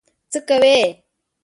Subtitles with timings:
[0.31, 0.77] څه کوې؟